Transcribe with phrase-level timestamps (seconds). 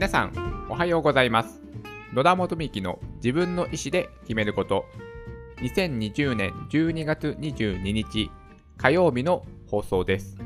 [0.00, 1.60] 皆さん、おはようございます。
[2.14, 4.86] 野田元美の自分の意思で決めること。
[5.58, 8.30] 2020年12月22日
[8.78, 10.38] 火曜日の放送です。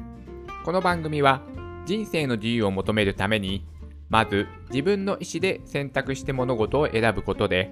[0.64, 1.40] この番組は
[1.86, 3.64] 人生の自由を求めるために、
[4.08, 7.70] まず自分の意思で選択して物事を選ぶことで、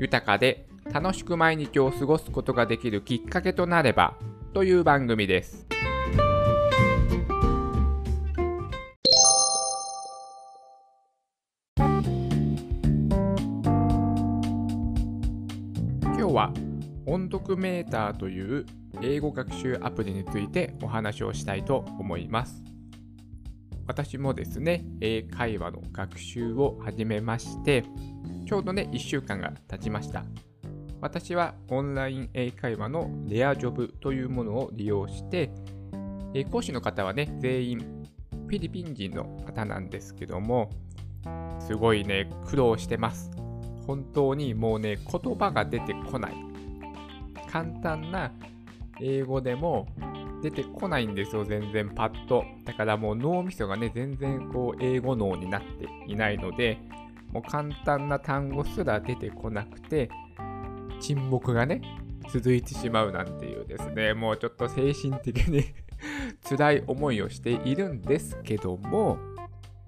[0.00, 4.16] 豊かで楽しく毎日を過ごすことができるきっかけとなれば
[4.52, 5.68] という番組です。
[16.40, 16.54] は
[17.04, 18.64] 音読メーターという
[19.02, 22.64] 英語学習アプリについてお話をしたいと思います。
[23.86, 27.84] 私もですね、英会話の学習を始めまして、
[28.46, 30.24] ちょうどね、1週間が経ちました。
[31.02, 35.50] 私はオンライン英会話のレアジョブというものを利用して、
[36.32, 40.70] え講師の方はね、全員フィリピン人の方なんですけども、
[41.58, 43.30] すごいね、苦労してます。
[43.86, 46.34] 本当にもうね、言葉が出てこない。
[47.50, 48.32] 簡単な
[49.00, 49.88] 英語でも
[50.42, 52.44] 出てこないんですよ、全然パッと。
[52.64, 56.78] だからもう脳みそがね、全然こう英語脳になっていないので、
[57.32, 60.10] もう簡単な単語すら出てこなくて、
[61.00, 61.80] 沈黙がね、
[62.32, 65.64] 続いてしまうなんていうですね、もうちょっと精神的に
[66.48, 69.18] 辛い思いをしているんですけども、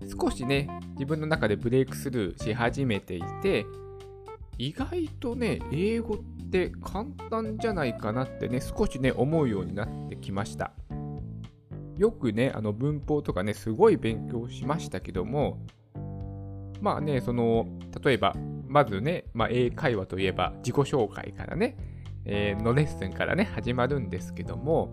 [0.09, 3.67] 少しね、自分の中でブレイクスルーし始めていて、
[4.59, 6.19] 意外とね、英語っ
[6.51, 10.73] て簡単じゃないかなってね、少しね、思うようになってきました。
[11.97, 15.59] よくね、あの文法とかね、すごい勉強しましたけども、
[16.81, 17.67] まあね、その、
[18.03, 18.35] 例えば、
[18.67, 21.77] まずね、まあ、英会話といえば自己紹介からね、
[22.25, 24.91] えーのレッスンからね、始まるんですけども、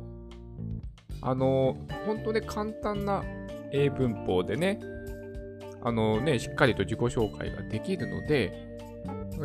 [1.22, 3.24] あの、本当ね、簡単な
[3.72, 4.80] 英文法でね、
[5.82, 8.68] あのね、しっかりと自己紹介ができるので、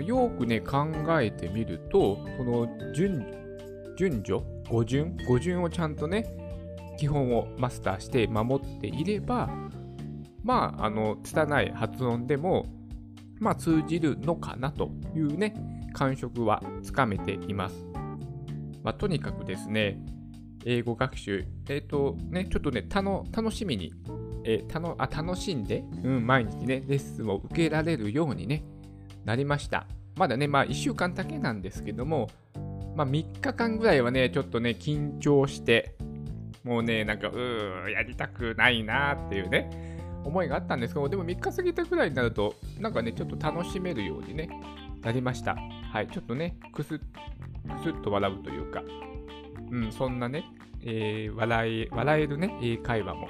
[0.05, 0.87] よくね、考
[1.21, 3.25] えてみると、この順
[3.97, 6.27] 順序、語順、語順をちゃんとね、
[6.99, 9.49] 基本をマスターして守っていれば、
[10.43, 12.67] まあ、あの、拙い発音でも、
[13.41, 15.55] まあ、通じるのかなというね、
[15.93, 17.87] 感触はつかめています。
[18.83, 19.99] まあ、とにかくですね、
[20.65, 23.93] 英語学習、えっ、とね、ちょっとね、楽しみに、
[24.45, 28.65] えたのあ楽しんで、うん、毎日ね、レッスンを受けられるようにね、
[29.25, 29.87] なりました。
[30.17, 32.29] まだね、まあ1週間だけなんですけども、
[32.95, 35.97] まあ3日間ぐらいはね、ちょっとね、緊張して、
[36.63, 39.95] もうね、なんか、うー、やりたくないなっていうね、
[40.25, 44.49] 思いがあったんですけど、でも3日過ぎたぐらいになると、なんかね、ちょっと楽しめるようにね、
[45.03, 45.57] なりました。
[45.93, 47.05] はい、ちょっとね、くすく
[47.83, 48.83] すっと笑うというか、
[49.71, 50.45] うん、そんなね、
[50.83, 53.29] えー笑い、笑えるね、会話も。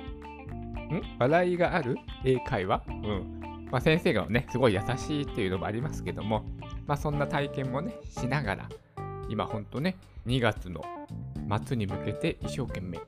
[0.85, 1.03] ん？
[1.19, 1.97] 笑いがある？
[2.25, 2.83] 英会話？
[2.89, 3.41] うん。
[3.71, 6.45] まあ、先生がね、すごい優しいっていうのもありますけども、
[6.87, 8.69] まあ、そんな体験もね、しながら、
[9.29, 9.97] 今ほんとね、
[10.27, 10.85] 2月の
[11.67, 13.01] 末に向けて一生懸命、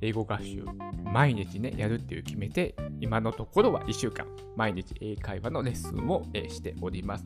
[0.00, 0.64] 英語学習、
[1.04, 7.24] 毎日ね、やるっていう決めて、今のところは1週間、毎日英会話のレッスンを、えしております。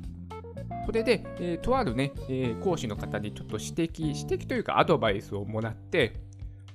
[0.85, 6.21] それで、えーとあるね、えー講師の方にちょっと指摘、指摘というかアドバイスをもらって、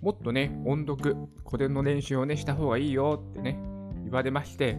[0.02, 3.58] もっとね、音読、これの練習をね、した方がいいよってね、
[4.04, 4.78] 言われまして、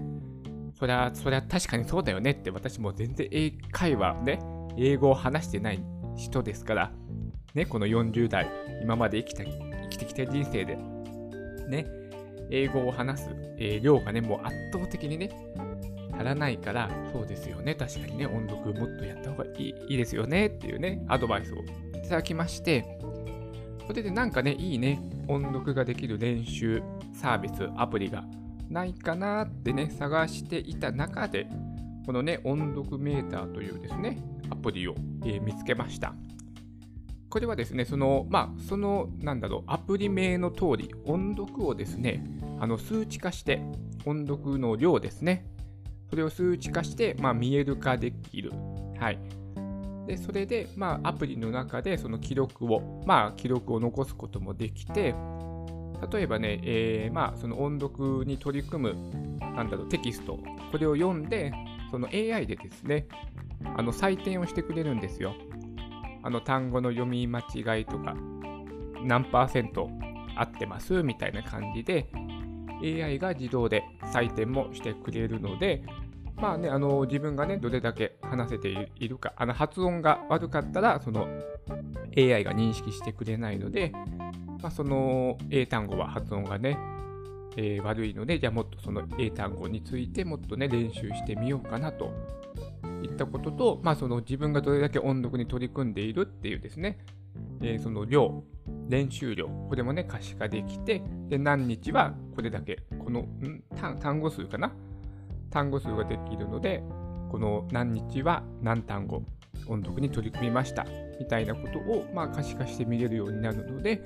[0.79, 4.41] そりゃ、そりゃ確かにそうだよねって、私も全然英会話ね、
[4.77, 5.83] 英語を話してない
[6.17, 6.93] 人ですから、
[7.55, 8.51] ね、この40代、
[8.83, 10.77] 今まで生きた生きてきた人生で、
[11.69, 11.87] ね、
[12.51, 15.31] 英語を話す、えー量がね、もう圧倒的にね、
[16.13, 22.99] 足らないから、そうですよね、確かにね、音読もっとやった方がいいいいですよねっていうね、アドバイスをいただきまして、
[23.87, 26.83] それでなんかね、いいね、音読ができる練習
[27.13, 28.25] サービス、アプリが
[28.69, 31.47] ないかなってね、探していた中で、
[32.05, 36.15] このね、音読メーターというですね、アプリを、えー見つけました。
[37.29, 42.25] これはですね、その、まあ、その、なんだろう、アプリ名の通り、音読をですね、
[42.59, 43.63] あの数値化して、
[44.05, 45.47] 音読の量ですね、
[46.09, 48.53] それを数値化して、まあ、見える化できる。
[48.99, 49.19] はい。
[50.07, 55.15] で、それで、まあ、アプリの中でその記録を、まあ、記録を残すこともできて、
[56.13, 60.39] 例えばね、えーまあ、その音読に取り組む、なんだろう、テキスト、
[60.71, 61.53] これを読んで、
[61.91, 63.07] その AI でですね、
[63.77, 65.35] あの採点をしてくれるんですよ。
[66.23, 68.15] あの単語の読み間違いとか、
[69.03, 69.89] 何パーセント
[70.37, 71.03] 合ってます？
[71.03, 72.07] みたいな感じで、
[72.83, 75.83] AI が自動で採点もしてくれるので、
[76.37, 81.27] まあね、あの自分がね、どれだけ話せているか、あの発音が悪かったら、その
[82.17, 83.93] AI が認識してくれないので、
[84.63, 86.79] まあ、その英単語は発音がね、
[87.57, 92.13] えー、悪いので、じゃあもっとその英単語についてもっとね、練習してみようかなと
[93.03, 96.99] いったことと、まあ、その自分がどれだけ音読に取り組んでいるっていうですね、
[97.63, 98.45] えー、その量、
[98.89, 103.27] 練習量、これもね、可視化できて、で、何日はこれだけ、この、
[104.01, 104.73] 単語数かな
[105.51, 106.83] 単語数ができるので、
[107.31, 109.23] この何日は何単語、
[109.69, 110.87] 音読に取り組みました、
[111.19, 114.03] みたいなことを、まあ、可視化して見れるようになるので、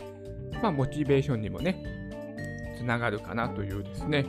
[0.63, 1.83] まあ、モチベーションにもね、
[2.77, 4.27] つながるかなというですね、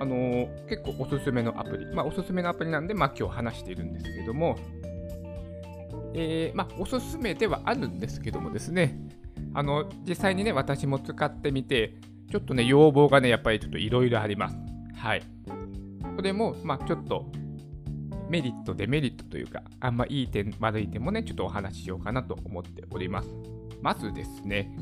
[0.00, 4.56] あのー、結構おすすめのアプリ、まあ、おすすめのアプリなんで、まあ、今日話しているんですけども、
[6.14, 8.98] えー、まあ、おすすめではあるんですけどもですね、
[9.54, 11.94] あの、実際にね、私も使ってみて、
[12.30, 14.56] ちょっとね、要望がね、やっぱりちょっといろいろあります。
[14.96, 15.22] はい。
[16.16, 17.30] これも、まあ、ちょっと、
[18.28, 23.28] メリット、デメリットというか、あんまいい点、悪い点もね、ちょっとお話ししようかなと思っております。
[23.82, 24.74] まずですね、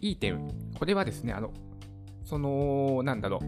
[0.00, 0.48] いい点、
[0.78, 1.52] これはですね、あの、
[2.24, 3.42] その、なんだろう、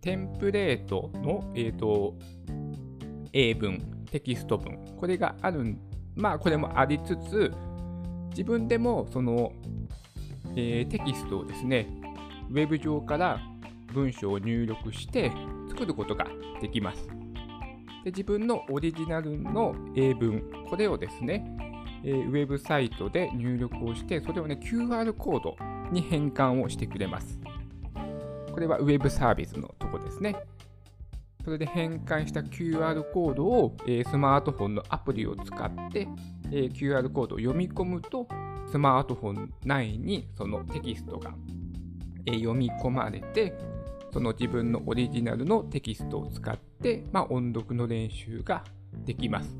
[0.00, 2.18] テンプレートの、えっ、ー、と、
[3.32, 3.80] 英文、
[4.10, 5.78] テキスト文、これがあるん、
[6.16, 7.52] まあ、これもありつつ、
[8.30, 9.52] 自分でも、その、
[10.56, 11.88] えー、テキストをですね、
[12.50, 13.40] ウェブ上から
[13.90, 15.32] 文章を入力して
[15.68, 16.26] 作ることが
[16.60, 17.08] できます。
[18.04, 21.44] で自分のオリジナルの英文、これをですね、
[22.02, 25.56] えー、ウェブサイトで入力をして、それをね、QR コード
[25.92, 27.38] に変換をしてくれます。
[28.52, 30.36] これはウェブサービスのとこですね。
[31.44, 36.06] それで変換した QR コードを、えー、スマートフォンのアプリを使って、
[36.50, 38.26] えー、QR コードを読み込むと、
[38.70, 41.34] スマートフォン内にそのテキストが、
[42.26, 43.54] えー、読み込まれて、
[44.12, 48.64] その自分のオリジナルのテキストを使って、まあ、音読の練習が
[49.04, 49.56] できます。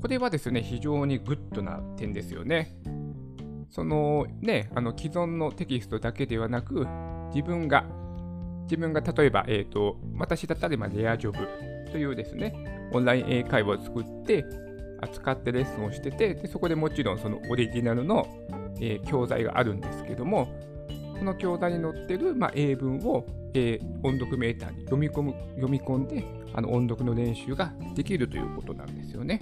[0.00, 2.76] これはですね、非常にグッドな点ですよね。
[3.70, 6.86] そのね、あの既存のテキストだけではなく、
[7.34, 7.84] 自分が、
[8.64, 11.46] 自分が例えば、えっ、ー、と、私だったら今、レアジョブ
[11.90, 14.44] というですね、オンライン英会話を作って、
[15.02, 18.26] 扱ってレッスンをしてて、でそこでもちろんそのオリジナルの、
[18.80, 20.48] えー、教材があるんですけども、
[21.22, 23.24] その教材に載ってる、まあ、英文を、
[23.54, 29.40] えー、音読メーターに読み込む読み込んであの音読の練習ができるということなんですよね。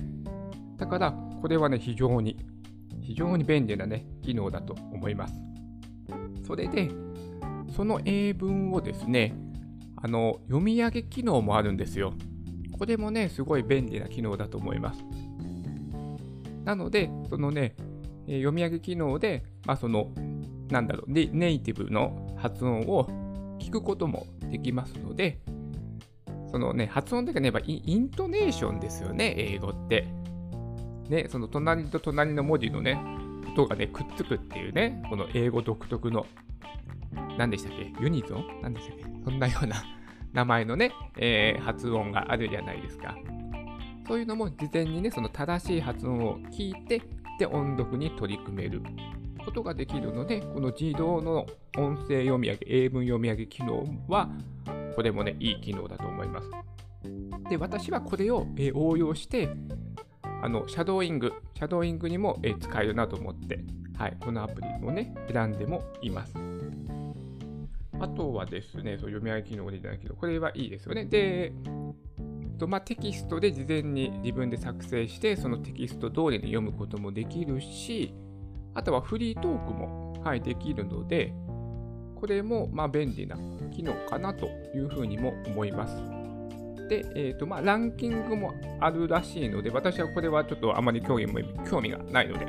[0.76, 2.36] だから、これはね、非常に、
[3.00, 5.34] 非常に便利なね、機能だと思います。
[6.46, 6.90] それで、
[7.74, 9.34] その英文をですね、
[9.96, 12.12] あの、読み上げ機能もあるんですよ。
[12.78, 15.02] これもね、すごい便利な機能だと思います。
[16.62, 17.74] なので、そのね、
[18.26, 20.12] え読み上げ機能で、まあ、その、
[20.70, 23.06] なんだろう、ネイティブの発音を
[23.58, 25.40] 聞くこともできますので、
[26.50, 30.08] そのね、発音だけね、やっぱイントネーションですよね、英語って。
[31.08, 33.00] ね、その隣と隣の文字のね、
[33.52, 36.26] 音がね、くっつくっていうね、この英語独特の、
[37.36, 37.92] 何でしたっけ？
[38.00, 38.44] ユニゾン？
[38.62, 39.04] 何でしたっけ？
[39.24, 39.76] そんなような
[40.32, 43.16] 名前のね、えー、発音があるじゃないですか。
[44.06, 47.02] そういうのも事前にね、その正しい発音を聞いて、
[47.38, 48.82] で、音読に取り組める。
[49.50, 54.30] ことができるので、この自動の音声読み上げ、英文読み上げ機能は、
[54.94, 56.50] これもね、いい機能だと思います。
[57.50, 59.50] で、私はこれを、え応用して、
[60.40, 63.58] あの、シャドーイング、シャドーイングにも、え使えるなと思って、
[63.98, 66.34] はい、このアプリをね、選んでもいます。
[67.98, 71.04] あとはですね、そう読み上げ機能でいただけど、これはいいですよね。
[71.06, 71.52] で、
[72.56, 78.14] とまあ、テキストで事前に自分で作成して、そのテキスト通りに読むこともできるし、
[78.74, 81.32] あとはフリートークも、はい、できるので、
[82.14, 83.36] これもまあ便利な
[83.74, 85.96] 機能かなというふうにも思います。
[86.88, 92.46] で、えーとまあ、ランキングもあるらしいので、私はこれはちょっとあまり興味も興味がないので、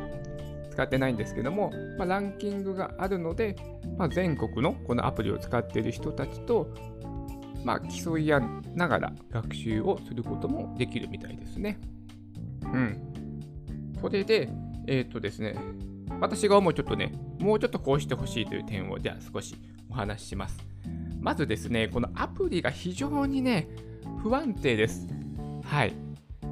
[0.71, 3.55] 使ってないんですけども、まあ、ランキングがあるので、
[3.97, 6.73] まあ、全国のこのアプリを使っている人たちと、
[7.63, 8.41] まあ、競い合い
[8.75, 11.79] ながら学習をすることもできるみたいですね。
[12.63, 12.97] うん。
[14.01, 14.49] それで、
[14.87, 15.55] えっ、ー、とですね、
[16.19, 19.55] 私が思うちょっとね、もうちょっとこうしてほしいという点を、じゃあ少し
[19.89, 20.59] お話しします。
[21.19, 23.67] まずですね、このアプリが非常にね、
[24.21, 25.07] 不安定です。
[25.63, 25.93] はい。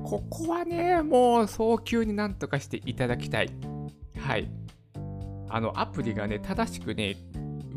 [0.03, 3.49] ここはね、もう早急になんとかしていただきたい。
[4.17, 4.49] はい。
[5.49, 7.17] あの、アプリがね、正しくね、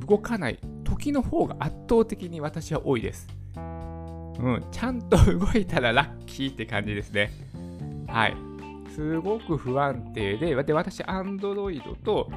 [0.06, 3.26] 動かない時の方が圧倒的に私は多いです。
[3.56, 7.30] うん、ちゃんと動いたらラッキーって感じですね。
[8.06, 8.51] はい。
[8.94, 12.28] すごく不安定で、で私、Android と、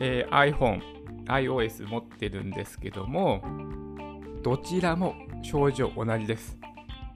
[0.00, 0.80] えー、iPhone、
[1.26, 3.42] iOS 持ってるんですけども、
[4.42, 6.58] どちらも症状同じです。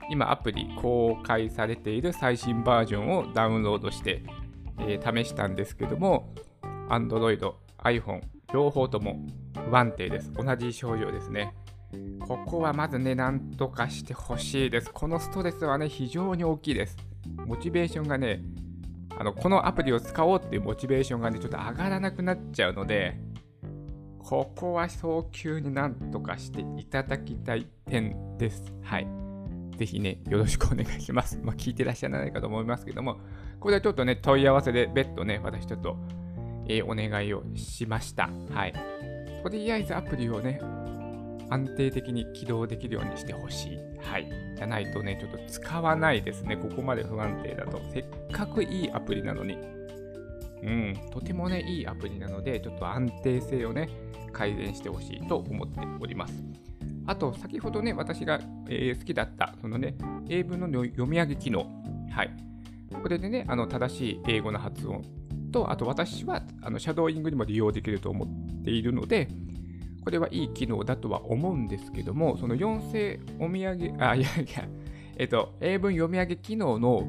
[0.09, 4.23] 今、アプリ公開されている最新バージョンをダウンロードして、
[4.79, 6.33] えー、試したんですけども、
[6.89, 7.53] Android、
[7.83, 8.21] iPhone、
[8.53, 9.25] 両方とも
[9.69, 10.31] 不安定です。
[10.33, 11.53] 同じ症状ですね。
[12.19, 14.91] ここはまずね、なんとかしてほしいです。
[14.91, 16.97] このストレスはね、非常に大きいです。
[17.45, 18.41] モチベーションがね、
[19.17, 23.17] あのこのアプリを使おうっていうモチベーションがね、ちょっと上がらなくなっちゃうので、
[24.19, 28.73] ここは早急になんとかしていただきたい点です。
[28.81, 29.07] はい。
[29.77, 31.39] ぜひね、よろしくお願いします。
[31.43, 33.19] まあ、聞いてらっしゃらないかと思いますけども、
[33.59, 35.97] これはちょっとね、問い合わせで別途ね、私ちょっと、
[36.67, 38.29] えー、お願いをしました。
[38.49, 38.73] はい。
[39.43, 40.59] とりあえずアプリをね、
[41.49, 43.79] 安定的に起動できるようにしてほしい。
[43.99, 44.29] はい。
[44.55, 46.57] じゃないとね、ちょっと使わないですね。
[46.57, 47.81] ここまで不安定だと。
[47.91, 49.57] せっかくいいアプリなのに。
[50.63, 53.89] うん、とてもね、いいアプリなので、ちょっと安定性をね、
[54.31, 56.43] 改善してほしいと思っております。
[57.07, 59.95] あと、先ほどね、私が、えー、好きだった、そのね、
[60.27, 61.67] 英文の読み上げ機能。
[62.09, 62.31] はい。
[63.01, 65.03] これでね、あの正しい英語の発音
[65.51, 69.27] と、あと私はあのシャドーイングにも利用できると思っているので、
[70.05, 74.69] これはいい機能だとは思うんですけども、その4世お土産、あ、いやいや、
[75.17, 77.07] えっと、英文読み上げ機能の、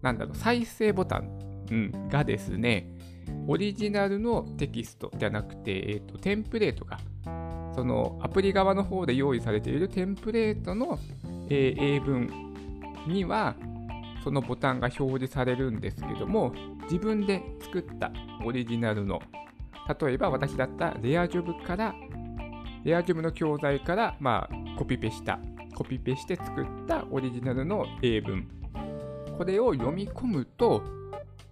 [0.00, 2.96] なんだろう、再生ボタン、うん、がですね、
[3.46, 6.98] オリジナルのテキストじゃなくて、えっと、テンプレートが、
[7.74, 10.98] そのアプリ側の方で用意されているテンプレートの、
[11.50, 12.30] えー、英文
[13.06, 13.54] には、
[14.24, 18.10] そのボタンが表示されるんですけども、自分で作った
[18.46, 19.20] オリジナルの
[19.88, 21.94] 例えば私だったレアジョブから、
[22.84, 25.38] レアジョブの教材から、まあ、コピペした、
[25.74, 28.48] コピペして作ったオリジナルの英文。
[29.36, 30.82] これを読み込むと、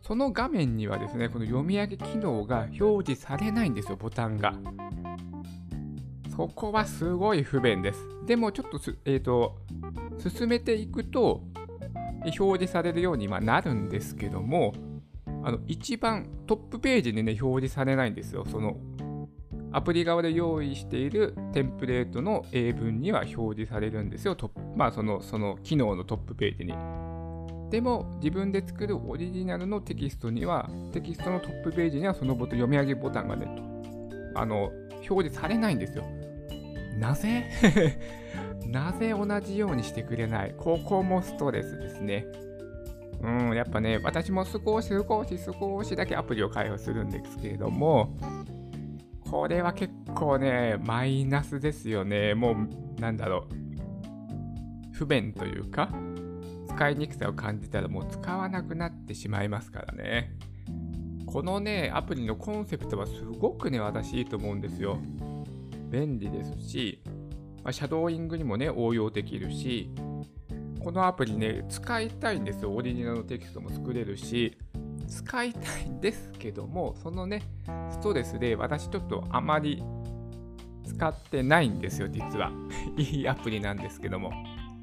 [0.03, 4.55] その画面にはですね、この読み上げ機能が表示されないんですよ、ボタンが。
[6.37, 8.07] そこはすごい不便です。
[8.27, 9.57] でもちょっとえーと、
[10.19, 11.43] 進めていくと、
[12.39, 14.73] 表示されるようにはなるんですけども、
[15.47, 18.45] あの一番トップページにね、表示されないんですよ。
[18.51, 18.77] その
[19.71, 24.37] アプリ側で用意しているテンプレートの英文には表示されるんですよ。
[24.75, 26.75] まあその、その機能のトップページに。
[27.71, 33.47] でも自分で作るオリジナルのテキストには、テキストのトップページにはそのボタン読み上げボタンがね、
[34.35, 34.73] あの、
[35.09, 36.05] 表示されないんですよ。
[36.99, 37.45] なぜ？
[38.67, 40.55] なぜ同じようにしてくれない？
[40.59, 42.27] ここもストレスですね。
[43.27, 48.17] うん、やっぱね、私も少し少し少しだけアプリを開発するんですけれども、
[49.29, 52.35] これは結構ね、マイナスですよね。
[52.35, 54.93] もう、なんだろう。
[54.93, 55.91] 不便というか、
[56.69, 60.37] 使いにくさを感じたらもう使わなくなってしまいますからね。
[61.27, 64.99] このね、アプリのコンセプトはすごくね、私いいと思うんですよ。
[65.91, 67.03] 便利ですし、
[67.65, 69.91] まあ、シャドーイングにもね、応用できるし、
[70.87, 72.73] このアプリね、使いたいんですよ。
[72.73, 74.57] オリジナルのテキストも作れるし、
[75.09, 77.43] 使いたいんですけども、そのね、
[77.91, 79.83] ストレスで私ちょっとあまり
[80.85, 82.53] 使ってないんですよ、実は。
[82.97, 84.31] いいアプリなんですけども。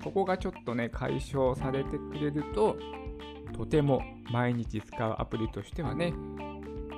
[0.03, 2.75] ここがちょっとね、解消されてくれると、
[3.53, 6.13] とても毎日使うアプリとしてはね、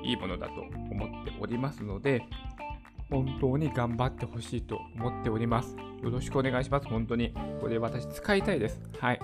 [0.04, 2.24] いいものだと思っておりますので、
[3.10, 5.76] 本当に頑張ってほしいと思っております。
[6.04, 7.34] よろしくお願いします、本当に。
[7.60, 8.80] これ私使いたいです。
[9.00, 9.20] はい。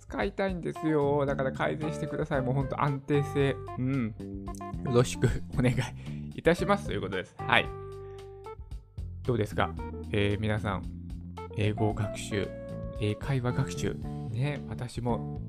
[0.00, 1.26] 使いたいんですよ。
[1.26, 2.42] だから改善してください。
[2.42, 3.56] もう本当安定性。
[3.78, 4.14] うん。
[4.84, 5.28] よろしく
[5.58, 5.76] お願い
[6.34, 7.34] いたしますということです。
[7.38, 7.66] はい。
[9.24, 9.74] どうですか、
[10.12, 10.82] えー、皆さん、
[11.56, 12.48] 英語学習、
[13.00, 13.96] 英会話学習、
[14.30, 15.40] ね、私も、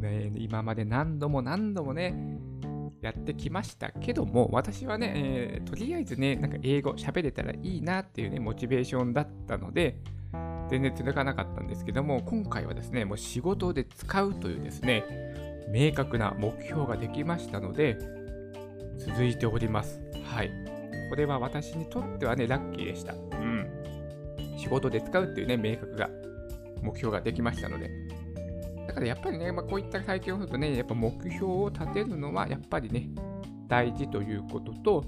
[0.00, 2.35] ね、今まで何度も何度もね、
[3.06, 9.96] やってきましたけども、私はね、えー、とりあえずね、なんか英語喋れたらいいなっていうね、モチベーションだったので、
[10.68, 15.04] 全然続かなかったんですけども、今回はですね、もう仕事で使うというですね、
[15.68, 17.96] 明確な目標ができましたので、
[18.98, 20.00] 続いております。
[20.24, 20.50] はい。
[21.08, 23.14] これは私にとってはね、ラッキーでした。
[23.14, 23.68] うん。
[24.58, 26.10] 仕事で使うっていうね、明確が、
[26.82, 27.88] 目標ができましたので、
[28.96, 33.10] からやっぱりね、まあ、こういった体験をするとね、やっぱ目標を立てるのはやっぱりね、
[33.68, 35.04] 大事ということと、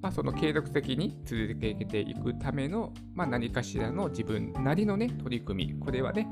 [0.00, 6.28] まあ、その継続的に続けていくための、まあ、何かしらの自分なりのね、取り組み、これはね、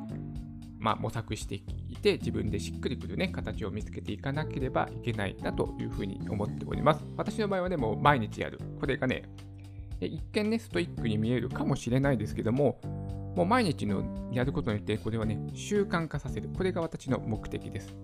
[0.78, 7.04] まあ、模索していて、自分でしっくりくるね、形を見つけていかなければいけないなというふうに思っております。
[7.16, 8.60] 私の場合はね、もう毎日やる。
[8.78, 9.24] これがね、
[10.00, 12.78] 一見ね、ストイックに見えるかもしれないですけども、
[13.36, 14.02] もう毎日の
[14.32, 16.48] やることによって、これはね、習慣化させる。
[16.56, 17.94] これが私の目的です。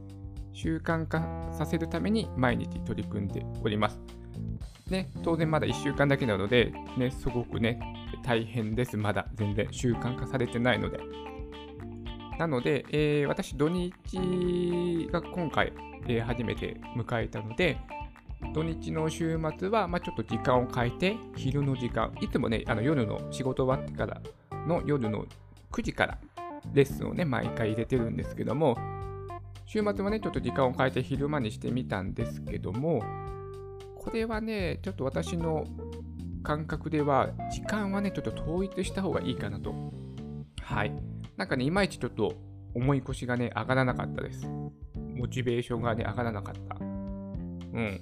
[0.53, 3.99] 習慣化させるために毎日取り組んでおります。
[4.91, 7.81] ね、当然まだ1週間だけなので、ね、すごくね、
[8.23, 8.99] 大変です。
[8.99, 11.01] まだ全然習慣化されてないので。
[12.39, 15.73] なので、えー、私、土日が今回、
[16.09, 17.79] えー、初めて迎えたので、
[18.53, 24.21] 土日の週末は、まあ、ちょっと時間を変えて、昼の時間、いつもね、あの夜の仕事終わってから
[24.67, 25.27] の夜の
[25.71, 26.19] 9時から
[26.73, 28.77] レッスンをね、毎回入れてるんですけども、
[29.67, 33.03] 週末はね、ちょっと時間を変えて昼間にしてみたんですけども、
[33.97, 35.65] これはね、ちょっと私の
[36.43, 39.75] 感覚では、時間はね、ちょっと統一した方がいいかなと。
[40.61, 40.93] はい。
[41.37, 42.35] なんかね、いまいちちょっと
[42.75, 44.47] 思い越がね、上がらなかったです。
[45.15, 46.77] モチベーションがね、上がらなかった。
[46.81, 48.01] うん。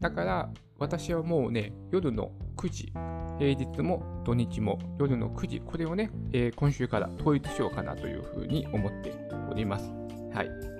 [0.00, 2.92] だから、私はもうね、夜の9時、
[3.38, 9.12] 平日も土日も夜の9時、これをね、えー、今週から統一しようかなというふうに思って
[9.50, 9.90] おります。
[10.32, 10.74] はい。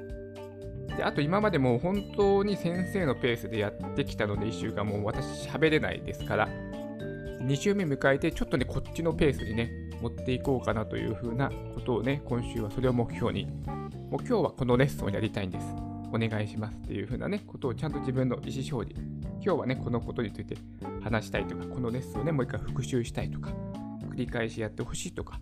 [0.96, 9.70] で、あと今までも本当に先生のペースでやってきたので、1週間もう私喋れないですから、2週目迎えて、ちょっとね、こっちのペースにね、
[10.00, 13.46] 持っていこうかなというふうなことをね、今週はそれを目標に、
[14.10, 15.66] もう今日はこのレッスンをやりたいんです。
[16.12, 20.56] お願いしますっていうふうなね、ことをちゃんと自分の意思表示、今日はね、このことについて
[21.02, 23.50] 話したいとか、このレッスンをね、もう一回復習したいとか、
[24.10, 25.40] 繰り返しやってほしいとか、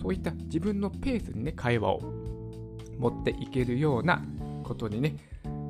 [0.00, 2.00] そういった自分のペースにね、会話を
[2.98, 4.22] 持っていけるような
[4.62, 5.16] ことにね、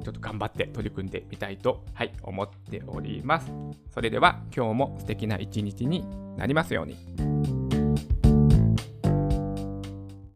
[0.02, 3.50] ちょっと頑張って取り組んでみたいと、はい、思っております。
[3.92, 6.04] それでは今日も素敵な一日に
[6.36, 7.37] なりますように。